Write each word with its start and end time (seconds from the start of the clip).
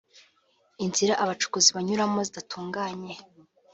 inzira 0.85 1.13
abacukuzi 1.23 1.69
banyuramo 1.75 2.19
zidatunganye 2.27 3.13